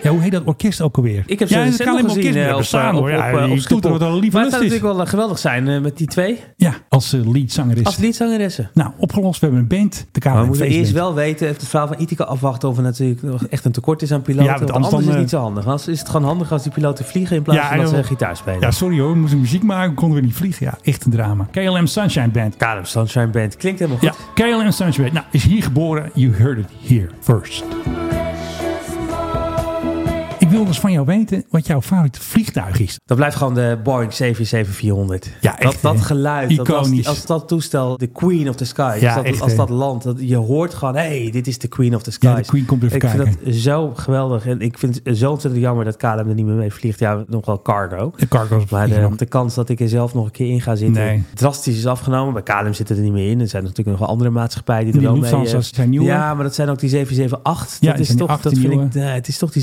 [0.02, 1.22] Ja, hoe heet dat orkest ook alweer?
[1.26, 3.10] Ik heb ja, ze kan gezien orkest eh, op, staan eh, hoor.
[3.10, 5.96] op, Ja, op, eh, op wat een Maar het zou natuurlijk wel geweldig zijn met
[5.96, 6.40] die twee.
[6.56, 7.84] Ja, als uh, leadzangeres.
[7.84, 8.70] Als liedzangeressen.
[8.74, 9.40] Nou, opgelost.
[9.40, 10.06] We hebben een band.
[10.12, 12.82] De Maar we moeten eerst wel weten, even het verhaal van Itika afwachten of er
[12.82, 14.52] natuurlijk nog echt een tekort is aan piloten.
[14.52, 15.64] Ja, want anders dan, is het niet zo handig.
[15.64, 18.02] Anders is het gewoon handig als die piloten vliegen in plaats Ja, van dat ze
[18.02, 18.60] gitaar spelen.
[18.60, 19.12] Ja, sorry hoor.
[19.12, 19.94] We moesten muziek maken.
[19.94, 20.66] Konden we niet vliegen.
[20.66, 21.48] Ja, echt een drama.
[21.50, 22.56] KLM Sunshine Band.
[22.56, 23.56] KLM Sunshine Band.
[23.56, 24.14] Klinkt helemaal goed.
[24.34, 25.12] Ja, KLM Sunshine Band.
[25.12, 26.10] Nou, is hier geboren.
[26.14, 27.64] You heard it here first.
[30.58, 32.98] Ik wil dus van jou weten wat jouw favoriete vliegtuig is.
[33.04, 34.16] Dat blijft gewoon de Boeing 777-400.
[35.40, 36.00] Ja, echt, dat, dat hè?
[36.00, 39.40] geluid, dat als, die- als dat toestel, de Queen of the Sky, Ja, als, dat,
[39.40, 39.56] als hè?
[39.56, 42.26] dat land, dat, je hoort gewoon, hé, hey, dit is de Queen of the Sky.
[42.26, 43.26] Ja, de Queen komt even Ik kijken.
[43.26, 46.46] vind dat zo geweldig en ik vind het zo ontzettend jammer dat KLM er niet
[46.46, 46.98] meer mee vliegt.
[46.98, 48.12] Ja, nog wel cargo.
[48.16, 48.70] De cargo's.
[48.70, 51.22] Maar de, de kans dat ik er zelf nog een keer in ga zitten, Nee.
[51.34, 52.32] drastisch is afgenomen.
[52.34, 53.40] Bij KLM zitten er niet meer in.
[53.40, 55.46] Er zijn natuurlijk nog wel andere maatschappijen die er wel mee...
[55.54, 55.92] Eh, zijn.
[55.92, 57.78] Ja, maar dat zijn ook die 778.
[57.80, 59.62] Ja, dat is toch, dat vind ik, nee, het is toch die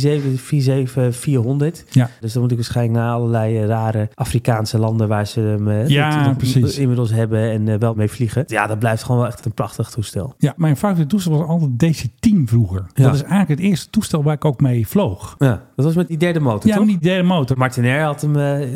[0.90, 1.84] 747-400.
[1.90, 2.10] Ja.
[2.20, 5.88] Dus dan moet ik waarschijnlijk naar allerlei eh, rare Afrikaanse landen waar ze hem eh,
[5.88, 6.78] Ja, het precies.
[6.78, 8.44] inmiddels hebben en eh, wel mee vliegen.
[8.48, 10.34] Ja, dat blijft gewoon wel echt een prachtig toestel.
[10.38, 12.86] Ja, mijn favoriete toestel was altijd DC-10 vroeger.
[12.94, 13.04] Ja.
[13.04, 15.36] Dat is eigenlijk het eerste toestel waar ik ook mee vloog.
[15.40, 16.86] Ja, dat was met die derde motor, Ja, toch?
[16.88, 17.58] de derde motor.
[17.58, 18.32] Martinair had hem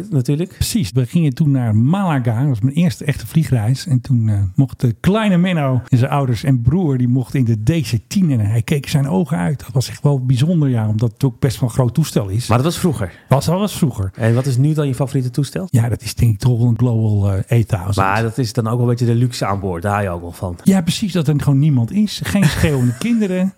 [0.09, 0.53] natuurlijk.
[0.53, 2.39] precies, we gingen toen naar Malaga.
[2.39, 3.87] Dat was mijn eerste echte vliegreis.
[3.87, 6.97] En toen eh, mocht de kleine Menno en zijn ouders en broer...
[6.97, 9.59] die mochten in de DC-10 en hij keek zijn ogen uit.
[9.59, 10.87] Dat was echt wel bijzonder, ja.
[10.87, 12.47] Omdat het ook best wel een groot toestel is.
[12.47, 13.11] Maar dat was vroeger.
[13.27, 14.11] was al was vroeger.
[14.15, 15.67] En wat is nu dan je favoriete toestel?
[15.69, 17.95] Ja, dat is denk ik toch een Global eh 8000.
[17.95, 19.81] Maar dat is dan ook wel een beetje de luxe aan boord.
[19.81, 20.57] Daar hou je ook wel van.
[20.63, 21.13] Ja, precies.
[21.13, 22.21] Dat er gewoon niemand is.
[22.23, 23.53] Geen schreeuwende kinderen.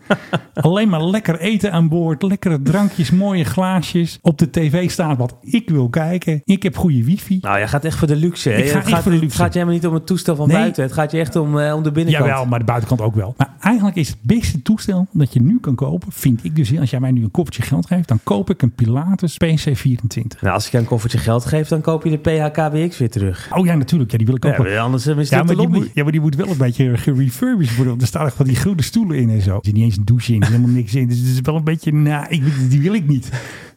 [0.53, 2.21] Alleen maar lekker eten aan boord.
[2.21, 4.19] Lekkere drankjes, mooie glaasjes.
[4.21, 6.41] Op de tv staat wat ik wil kijken.
[6.45, 7.37] Ik heb goede wifi.
[7.41, 8.49] Nou, jij gaat echt voor de luxe.
[8.49, 8.55] Hè?
[8.57, 9.37] Ik ga het gaat, voor de Het luxe.
[9.37, 10.57] gaat je helemaal niet om het toestel van Nee.
[10.57, 10.83] buiten.
[10.83, 12.25] Het gaat je echt om, eh, om de binnenkant.
[12.29, 13.33] Jawel, maar de buitenkant ook wel.
[13.37, 16.77] Maar eigenlijk is het beste toestel dat je nu kan kopen, vind ik dus.
[16.79, 20.39] Als jij mij nu een koffertje geld geeft, dan koop ik een Pilatus PC24.
[20.41, 23.49] Nou, als ik je een koffertje geld geef, dan koop je de PHKWX weer terug.
[23.55, 24.11] Oh ja, natuurlijk.
[24.11, 24.77] Ja, die wil ik ook Ja, wel.
[24.83, 25.77] anders eh, is Ja maar, de die lobby.
[25.77, 27.87] moet, ja, maar die moet wel een beetje gerefurbished worden.
[27.89, 29.55] Want er staan echt van die groene stoelen in en zo.
[29.55, 30.41] Er zit niet eens een douche in.
[30.41, 31.07] Er is helemaal niks in.
[31.07, 33.29] Dus het is wel een beetje, nou, die wil ik niet.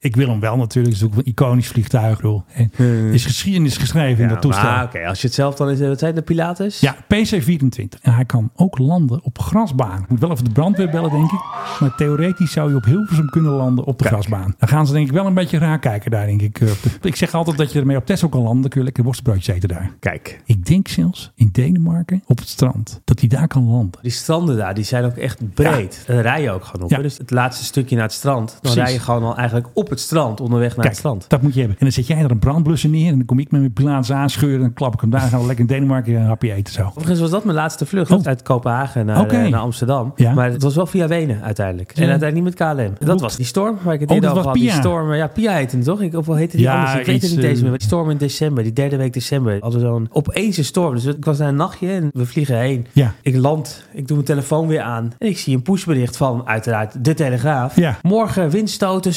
[0.04, 0.94] Ik wil hem wel natuurlijk.
[0.94, 2.22] Het is ook een iconisch vliegtuig.
[2.22, 4.82] Er is geschiedenis geschreven in dat toestel.
[4.82, 6.80] oké, als je het zelf dan is, wat zijn de Pilatus?
[6.80, 8.00] Ja, PC-24.
[8.02, 10.02] En hij kan ook landen op grasbaan.
[10.02, 11.40] Ik moet wel even de brandweer bellen, denk ik.
[11.80, 14.54] Maar theoretisch zou je op Hilversum kunnen landen op de grasbaan.
[14.58, 16.60] Dan gaan ze denk ik wel een beetje raar kijken daar, denk ik.
[17.02, 18.60] Ik zeg altijd dat je ermee op Tesla kan landen.
[18.60, 19.90] Dan kun je lekker worstbroodjes eten daar.
[20.00, 20.40] Kijk.
[20.44, 23.00] Ik denk zelfs in Denemarken op het strand.
[23.04, 24.00] Dat hij daar kan landen.
[24.02, 26.02] Die stranden daar, die zijn ook echt breed.
[26.06, 26.90] Daar rij je ook gewoon op.
[26.90, 26.98] Ja.
[27.02, 28.80] Dus het laatste stukje naar het strand, dan Precies.
[28.82, 31.24] rij je gewoon al eigenlijk op het strand, onderweg naar Kijk, het strand.
[31.28, 31.78] dat moet je hebben.
[31.78, 33.08] En dan zet jij er een brandblusser neer.
[33.10, 34.56] En dan kom ik met mijn pilaats aanscheuren.
[34.56, 35.20] En dan klap ik hem daar.
[35.20, 36.82] Dan gaan we lekker in Denemarken een hapje eten zo.
[36.86, 38.24] Overigens was dat mijn laatste vlucht Oh.
[38.24, 40.12] uit Kopenhagen naar, eh, naar Amsterdam.
[40.16, 40.32] Ja.
[40.34, 41.92] Maar het was wel via Wenen uiteindelijk.
[41.92, 43.06] En uiteindelijk niet met KLM.
[43.06, 44.62] Dat was die storm waar ik het Oh, eerder over was had.
[44.62, 46.00] Die storm, ja, Pia heette het toch?
[46.02, 46.94] Ik, of wel heette die Ja, anders?
[47.00, 47.78] Ik weet iets, het niet eens eh, meer.
[47.78, 49.56] Die storm in december, die derde week december.
[49.60, 50.94] Hadden we zo'n opeens een storm.
[50.94, 52.86] Dus ik was daar een nachtje en we vliegen heen.
[52.92, 53.12] Ja.
[53.22, 55.12] Ik land, ik doe mijn telefoon weer aan.
[55.18, 57.76] En ik zie een pushbericht van uiteraard de Telegraaf.
[57.76, 57.98] Ja.
[58.02, 59.14] Morgen windstoten,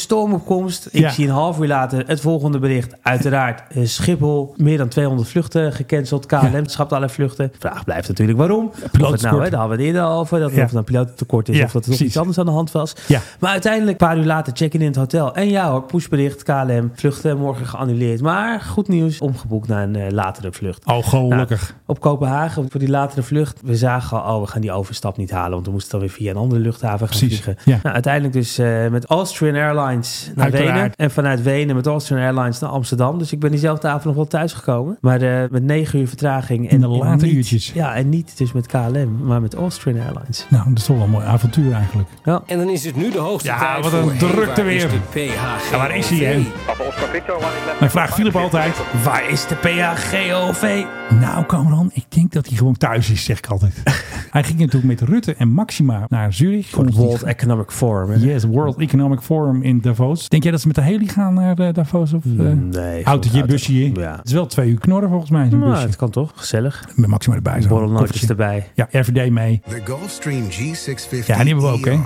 [0.68, 1.10] Ik Ja.
[1.10, 2.96] zie een half uur later het volgende bericht.
[3.02, 6.26] Uiteraard eh, Schiphol, meer dan 200 vluchten gecanceld.
[6.26, 6.62] KLM Ja.
[6.66, 7.52] schrapt alle vluchten.
[7.60, 8.66] Vraag blijft natuurlijk waarom.
[8.68, 10.40] Of het nou, hè, daar hadden we het eerder al over.
[10.40, 10.62] Dat Ja.
[10.64, 12.96] of het een pilotentekort is of dat er nog iets anders aan de hand was.
[13.40, 15.36] Maar uiteindelijk, een paar uur later, check-in in het hotel.
[15.36, 18.22] En ja hoor, pushbericht, KLM, vluchten morgen geannuleerd.
[18.22, 20.86] Maar goed nieuws, omgeboekt naar een eh, latere vlucht.
[20.86, 21.62] Oh, gelukkig.
[21.62, 25.18] Nou, op Kopenhagen, voor die latere vlucht, we zagen al, oh, we gaan die overstap
[25.18, 25.52] niet halen.
[25.52, 27.58] Want we moesten dan weer via een andere luchthaven gaan Precies, vliegen.
[27.84, 30.46] Nou, uiteindelijk dus eh, met Austrian Airlines naar.
[30.58, 30.92] Wenen.
[30.96, 33.18] En vanuit Wenen met Austrian Airlines naar Amsterdam.
[33.20, 34.98] Dus ik ben diezelfde avond nog wel thuisgekomen.
[35.02, 36.70] Maar eh, met negen uur vertraging.
[36.72, 37.72] In de late niet- uurtjes.
[37.74, 40.46] Ja, en niet dus met KLM, maar met Austrian Airlines.
[40.50, 42.10] Nou, dat is toch wel een mooi avontuur eigenlijk.
[42.24, 42.42] Ja.
[42.46, 45.00] En dan is het nu de hoogste Ja, tijd wat een drukte waar is weer.
[45.10, 45.72] PHG?
[45.72, 46.42] Ja, waar is hij, hè?
[47.80, 48.76] Mijn vraag Philip altijd.
[49.04, 50.84] Waar is de PHGOV?
[51.20, 53.82] Nou, Cameron, ik denk dat hij gewoon thuis is, zeg ik altijd.
[54.32, 56.70] hij ging natuurlijk met Rutte en Maxima naar Zurich.
[56.70, 58.10] Voor het World Economic Forum.
[58.10, 58.18] hè?
[58.26, 60.28] Yes, World Economic Forum in Davos.
[60.38, 62.14] Denk jij dat ze met de heli gaan naar eh, Davos?
[62.14, 63.04] Of, eh Nee.
[63.04, 63.54] autootje, auto.
[63.54, 63.74] busje?
[63.94, 64.16] Ja.
[64.16, 65.86] Het is wel twee uur knorren volgens mij, zo'n Nou, busje.
[65.86, 66.32] het kan toch?
[66.36, 66.86] Gezellig.
[66.96, 67.62] Met Maxima erbij.
[67.62, 67.68] zo.
[67.68, 68.68] Borrelnootjes erbij.
[68.76, 69.62] Ja, RVD mee.
[69.70, 72.00] The Gulfstream G650 Ja, die hebben we ook, hè?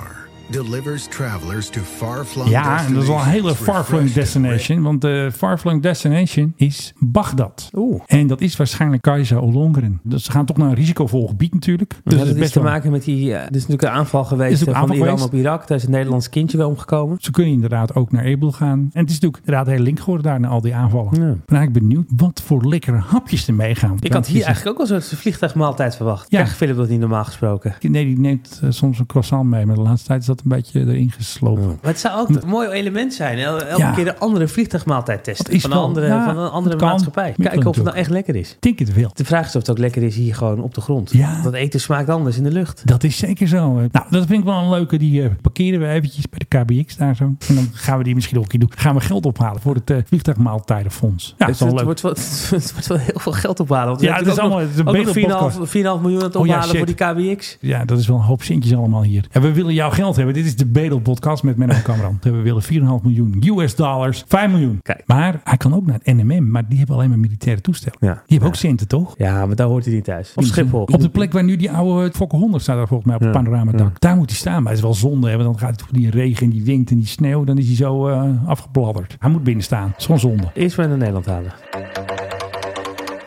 [0.52, 4.82] ER delivers travelers to far-flung Ja, en dat is wel een hele far-flung destination.
[4.82, 7.70] Want de far-flung destination is Bagdad.
[7.74, 8.02] Oeh.
[8.06, 10.00] En dat is waarschijnlijk Kajsa Ollongren.
[10.02, 12.00] Dus ze gaan toch naar een risicovol gebied natuurlijk.
[12.04, 13.32] Dus het dat is te wel- maken met die...
[13.34, 15.24] eh, er is natuurlijk een aanval geweest een eh, van Iran geweest?
[15.24, 15.66] op Irak.
[15.68, 17.16] Daar is een Nederlands kindje wel omgekomen.
[17.20, 18.78] Ze kunnen inderdaad ook naar Erbil gaan.
[18.92, 21.10] En het is natuurlijk inderdaad heel link geworden daar na al die aanvallen.
[21.20, 21.28] Ja.
[21.30, 23.96] Ik ben eigenlijk benieuwd wat voor lekkere hapjes er meegaan.
[24.00, 26.30] Ik had hier eigenlijk ook wel zo'n vliegtuigmaaltijd verwacht.
[26.30, 26.38] Ja.
[26.38, 27.74] Krijgt Philip dat niet normaal gesproken?
[27.80, 29.66] Nee, die neemt eh, soms een croissant mee.
[29.66, 31.66] Maar de laatste tijd is dat een beetje erin geslopen.
[31.66, 33.38] Maar het zou ook een mooi element zijn.
[33.38, 33.92] El- Elke Ja.
[33.92, 35.60] keer een andere vliegtuigmaaltijd testen.
[35.60, 37.34] Van een andere, ja, van een andere maatschappij.
[37.36, 38.50] Kijken of het nou echt lekker is.
[38.50, 39.10] Ik denk het wel.
[39.14, 41.10] De vraag is of het ook lekker is hier gewoon op de grond.
[41.12, 41.42] Ja.
[41.42, 42.82] Dat eten smaakt anders in de lucht.
[42.84, 43.72] Dat is zeker zo.
[43.72, 44.96] Nou, dat vind ik wel een leuke.
[44.96, 47.24] Die eh, parkeren we eventjes bij de KBX daar zo.
[47.48, 48.70] En dan gaan we die misschien ook een keer doen.
[48.76, 51.34] Gaan we geld ophalen voor het eh, vliegtuigmaaltijdenfonds.
[51.38, 51.84] Ja, dat het, is wel het leuk.
[51.84, 52.12] wordt wel,
[52.60, 53.88] het wordt wel heel veel geld ophalen.
[53.88, 56.00] Want Ja, het is ook allemaal- nog- het is een ook nog Bedel 4,5 4,5
[56.02, 56.94] miljoen aan het Oh ophalen voor die
[57.34, 57.56] KBX.
[57.60, 59.24] Ja, dat is wel een hoop centjes allemaal hier.
[59.30, 60.31] En we willen jouw geld hebben.
[60.32, 62.18] Dit is de Bedel podcast met Menno Cameron.
[62.20, 62.68] We willen 4,5
[63.02, 64.24] miljoen US dollars.
[64.26, 64.80] 5 miljoen.
[64.82, 65.02] Kijk.
[65.06, 66.50] Maar hij kan ook naar het NMM.
[66.50, 67.98] Maar die hebben alleen maar militaire toestellen.
[68.00, 68.12] Ja.
[68.12, 69.14] Die hebben ook centen, toch?
[69.18, 70.32] Ja, maar daar hoort hij niet thuis.
[70.34, 70.82] Op Schiphol.
[70.82, 73.32] Op de plek waar nu die oude Fokker 100 staat, daar volgens mij op het
[73.32, 74.00] panoramadak.
[74.00, 74.62] Daar moet hij staan.
[74.62, 76.90] Maar het is wel zonde, hè, want dan gaat het die regen en die wind
[76.90, 77.44] en die sneeuw.
[77.44, 79.16] Dan is hij zo eh, afgebladderd.
[79.18, 79.88] Hij moet binnen staan.
[79.88, 80.50] Dat is gewoon zonde.
[80.54, 81.52] Eerst maar naar Nederland halen.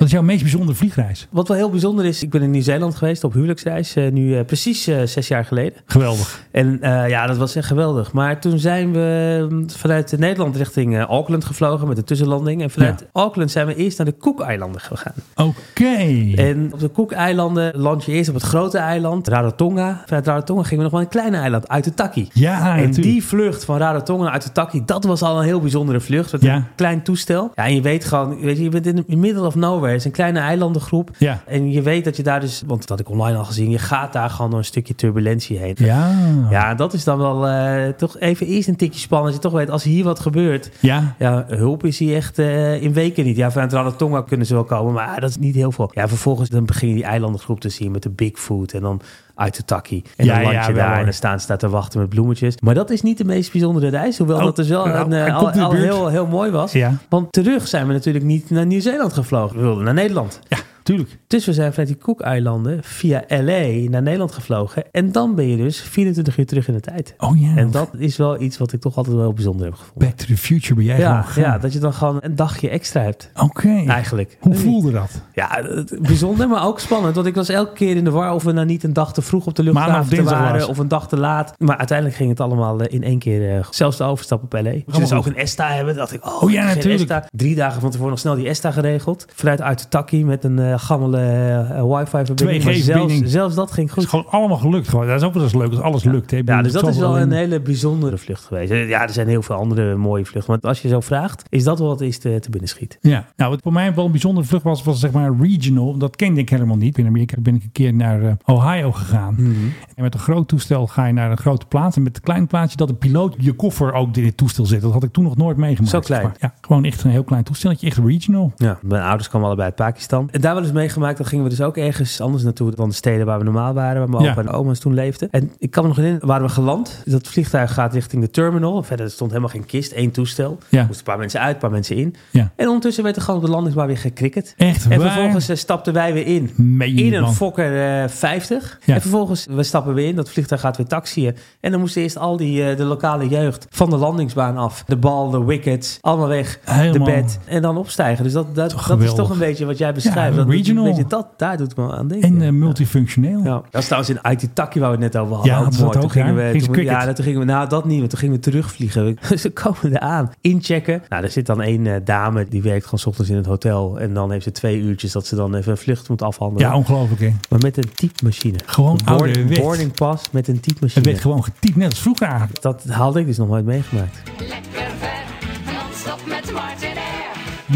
[0.06, 1.28] Wat is jouw meest bijzondere vliegreis?
[1.30, 3.96] Wat wel heel bijzonder is, ik ben in Nieuw-Zeeland geweest op huwelijksreis.
[3.96, 5.74] eh, nu eh, precies eh, zes jaar geleden.
[5.86, 6.44] Geweldig.
[6.52, 8.12] En ja, dat was echt geweldig.
[8.12, 12.62] Maar toen zijn we mm, vanuit Nederland richting Auckland gevlogen met een tussenlanding.
[12.62, 15.14] En vanuit Auckland zijn we eerst naar de Cook-eilanden gegaan.
[15.36, 16.32] Oké.
[16.36, 20.02] En op de Cook-eilanden land je eerst op het grote eiland, Rarotonga.
[20.06, 22.30] Vanuit Rarotonga gingen we nog wel een kleine eiland, Uitutaki.
[22.34, 23.02] Ja, en natuurlijk.
[23.02, 26.32] die vlucht van Rarotonga naar Uitutaki, dat was al een heel bijzondere vlucht.
[26.32, 26.56] Met Ja.
[26.56, 27.52] een klein toestel.
[27.56, 29.95] Ja, en je weet gewoon, weet je, je bent in the middle of nowhere.
[29.96, 31.10] Is een kleine eilandengroep.
[31.18, 31.42] Ja.
[31.46, 33.78] En je weet dat je daar dus, want dat had ik online al gezien, je
[33.78, 35.76] gaat daar gewoon door een stukje turbulentie heen.
[35.78, 36.14] Ja.
[36.50, 39.34] Ja, dat is dan wel eh, toch even eerst een tikje spannend.
[39.34, 41.16] Dat je toch weet, als hier wat gebeurt, Ja.
[41.20, 43.38] ja, hulp is hier echt eh, in weken niet.
[43.38, 45.92] Ja, vanuit Rarotonga kunnen ze wel komen, maar dat is niet heel veel.
[45.94, 49.02] Ja, vervolgens dan begin je die eilandengroep te zien met de Bigfoot en dan
[49.36, 50.04] uit de takkie.
[50.18, 50.98] En Ja, dan land je daar hoor.
[50.98, 52.56] en dan staan daar te wachten met bloemetjes.
[52.62, 55.14] Maar dat is niet de meest bijzondere reis, hoewel Oh, dat dus wel nou, een,
[55.14, 56.72] eh, al, al heel, heel mooi was.
[56.72, 56.94] Ja.
[57.10, 59.56] Want terug zijn we natuurlijk niet naar Nieuw-Zeeland gevlogen.
[59.58, 60.40] We wilden naar Nederland.
[60.48, 60.58] Ja.
[60.86, 61.18] Tuurlijk.
[61.28, 64.84] Dus we zijn vanuit die Cook-eilanden via LA naar Nederland gevlogen.
[64.92, 67.14] En dan ben je dus 24 uur terug in de tijd.
[67.18, 67.56] Oh ja.
[67.56, 70.08] En dat is wel iets wat ik toch altijd wel bijzonder heb gevonden.
[70.08, 72.70] Back to the Future ben jij Ja, gewoon ja, dat je dan gewoon een dagje
[72.70, 73.32] extra hebt.
[73.42, 73.84] Oké.
[73.88, 74.38] Eigenlijk.
[74.40, 75.22] Hoe voelde dat?
[75.34, 77.16] Ja, het- bijzonder, maar ook spannend.
[77.16, 79.22] Want ik was elke keer in de war of we nou niet een dag te
[79.22, 80.60] vroeg op de luchthaven waren.
[80.60, 80.68] was.
[80.68, 81.54] Of een dag te laat.
[81.58, 83.56] Maar uiteindelijk ging het allemaal eh, in één keer.
[83.58, 84.60] eh, zelfs de overstap op LA.
[84.60, 85.14] Je dus goed.
[85.14, 85.96] ook een ESTA hebben.
[85.96, 87.00] dacht ik, oh, Oh ja, natuurlijk.
[87.02, 87.26] ESTA.
[87.36, 89.26] Drie dagen van tevoren nog snel die ESTA geregeld.
[89.34, 92.64] Vanuit Uitutaki met een eh gammele eh, wifi-verbinding.
[92.64, 93.20] Maar 2G-verbinding.
[93.20, 94.20] zelfs, zelfs dat ging Het is goed.
[94.20, 94.88] gewoon allemaal gelukt.
[94.88, 95.08] Gewoon.
[95.08, 96.32] Dat is ook wel eens leuk als alles lukt.
[96.32, 96.42] Hè.
[96.46, 98.72] Ja, dus dat is wel een hele bijzondere vlucht geweest.
[98.72, 100.54] Ja, er zijn heel veel andere mooie vluchten.
[100.54, 102.98] Maar als je zo vraagt, is dat wel wat is te, te binnen schiet.
[103.02, 105.98] Ja, nou wat voor mij wel een bijzondere vlucht was, was zeg maar regional.
[105.98, 106.98] Dat kende ik helemaal niet.
[106.98, 109.34] In Amerika ben ik een keer naar eh, Ohio gegaan.
[109.38, 109.52] Mhm.
[109.96, 111.96] En met een groot toestel ga je naar een grote plaats.
[111.96, 114.82] En met een klein plaatsje dat de piloot je koffer ook in het toestel zit.
[114.82, 115.92] Dat had ik toen nog nooit meegemaakt.
[115.92, 116.24] Zo klein?
[116.24, 116.36] maar.
[116.40, 117.88] Ja, gewoon echt een heel klein toestelletje.
[117.88, 118.52] Echt regional.
[118.56, 120.30] Ja, mijn ouders kwamen allebei uit Pakistan.
[120.32, 123.26] En daar eens meegemaakt, dan gingen we dus ook ergens anders naartoe dan de steden
[123.26, 124.32] waar we normaal waren, waar mijn Ja.
[124.32, 125.28] opa en oma's toen leefden.
[125.32, 127.02] En ik kan me nog herinneren, waren we geland.
[127.06, 128.84] Dat vliegtuig gaat richting de terminal.
[128.84, 130.58] Verder stond helemaal geen kist, één toestel.
[130.70, 130.80] Ja.
[130.80, 132.16] Er moesten een paar mensen uit, een paar mensen in.
[132.32, 132.52] Ja.
[132.56, 134.54] En ondertussen werd er gewoon op de landingsbaan weer gekricket.
[134.58, 135.12] Echt En waar?
[135.12, 136.52] vervolgens eh, stapten wij weer in.
[136.56, 137.34] Meen In een.
[137.34, 138.80] Fokker eh 50.
[138.86, 138.94] Ja.
[138.94, 140.16] En vervolgens, we stappen weer in.
[140.16, 141.36] Dat vliegtuig gaat weer taxiën.
[141.60, 144.84] En dan moesten eerst al die, eh, de lokale jeugd van de landingsbaan af.
[144.88, 146.60] De bal, de wickets, allemaal weg.
[146.64, 147.06] Helemaal.
[147.08, 147.40] De bed.
[147.46, 148.24] En dan opstijgen.
[148.24, 150.30] Dus dat, dat, dat is toch een beetje wat jij beschrijft.
[150.32, 150.84] Ja, dat, regional.
[150.84, 152.30] Weet je, dat, daar doet het me aan denken.
[152.30, 153.44] En eh, multifunctioneel.
[153.44, 153.62] Ja.
[153.72, 155.54] Dat is trouwens in Aitutaki waar we het net over hadden.
[155.54, 155.84] Ja, ook mooi.
[155.84, 156.52] dat Toen ook, gingen ja?
[156.52, 159.18] we, toen, ja, toen gingen we, nou dat niet, want toen gingen we terugvliegen.
[159.38, 161.04] Ze komen eraan, inchecken.
[161.10, 164.00] Nou, er zit dan één eh, dame, die werkt gewoon 's ochtends in het hotel.
[164.00, 166.68] En dan heeft ze twee uurtjes dat ze dan even een vlucht moet afhandelen.
[166.70, 167.34] Ja, ongelooflijk hè.
[167.50, 168.58] Maar met een typemachine.
[168.66, 169.60] Gewoon boarding, ouderwets.
[169.60, 171.06] boarding pass met een Het typemachine.
[171.06, 172.62] werd gewoon getypt, net als vroeger eigenlijk.
[172.62, 174.22] Dat haalde ik dus nog nooit meegemaakt.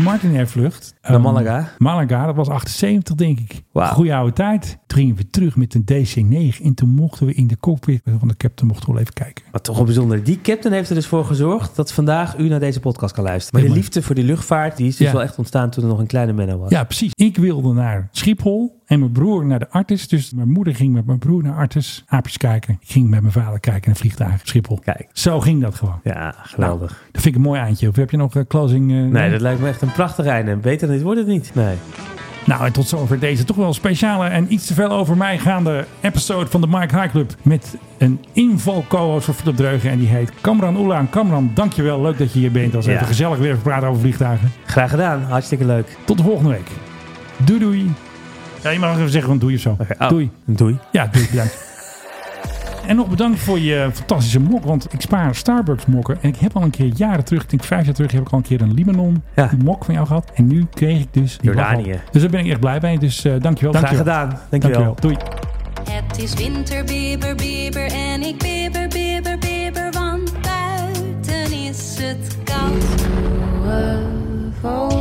[0.03, 0.93] Martin Air vlucht.
[1.09, 1.69] Naar Ehm, Malaga?
[1.77, 3.61] Malaga, dat was 78 denk ik.
[3.71, 3.93] Wauw.
[3.93, 4.77] Goeie oude tijd.
[4.87, 8.27] Toen gingen we terug met een DC-9 en toen mochten we in de cockpit van
[8.27, 9.43] de captain mochten we wel even kijken.
[9.51, 10.23] Maar toch wel bijzonder.
[10.23, 13.59] Die captain heeft er dus voor gezorgd dat vandaag u naar deze podcast kan luisteren.
[13.61, 15.13] Maar de liefde voor die luchtvaart, die is dus Ja.
[15.13, 16.69] wel echt ontstaan toen er nog een kleine Menno was.
[16.69, 17.11] Ja, precies.
[17.13, 20.07] Ik wilde naar Schiphol en mijn broer naar de Artis.
[20.07, 22.03] Dus mijn moeder ging met mijn broer naar Artis.
[22.07, 22.77] Aapjes kijken.
[22.81, 24.79] Ik ging met mijn vader kijken naar vliegtuig Schiphol.
[24.83, 25.07] Kijk.
[25.13, 25.99] Zo ging dat gewoon.
[26.03, 27.03] Ja, geweldig.
[27.11, 27.87] Dat vind ik een mooi eindje.
[27.87, 28.91] Of heb je nog een closing?
[28.91, 30.55] eh, nee, dat lijkt me echt een prachtig einde.
[30.55, 31.51] Beter dan dit wordt het niet.
[31.53, 31.75] Nee.
[32.45, 35.85] Nou, en tot zover deze toch wel speciale en iets te veel over mij gaande
[36.01, 37.35] episode van de Mike High Club.
[37.41, 39.89] Met een inval co-host voor Philip Dreugen.
[39.89, 40.97] En die heet Kamran Oela.
[40.99, 42.01] En Kamran, dankjewel.
[42.01, 42.73] Leuk dat je hier bent.
[42.73, 42.91] Was Ja.
[42.93, 44.51] even gezellig weer praten over vliegtuigen.
[44.65, 45.21] Graag gedaan.
[45.23, 45.97] Hartstikke leuk.
[46.05, 46.67] Tot de volgende week.
[47.37, 47.91] Doei doei.
[48.63, 49.77] Ja, je mag even zeggen van doei of zo.
[49.99, 50.29] Oh, Doei.
[50.45, 50.77] Doei.
[50.91, 51.27] Ja, doei.
[51.29, 51.68] Bedankt.
[52.89, 54.63] En nog bedankt voor je fantastische mok.
[54.63, 56.17] Want ik spaar Starbucks mokken.
[56.21, 58.29] En ik heb al een keer jaren terug, ik denk vijf jaar terug, heb ik
[58.29, 59.49] al een keer een Libanon Ja.
[59.63, 60.31] mok van jou gehad.
[60.33, 61.75] En nu kreeg ik dus die Jordanië.
[61.83, 61.99] waffel.
[62.11, 62.99] Dus daar ben ik echt blij mee.
[62.99, 63.73] Dus eh dankjewel.
[63.73, 64.25] Graag dankjewel.
[64.25, 64.39] gedaan.
[64.49, 64.95] Dankjewel.
[64.99, 65.17] Doei.
[65.91, 68.87] Het is winter, bibber, bibber en ik bibber,
[69.37, 72.83] bibber, want buiten is het koud.
[74.63, 74.98] UFO.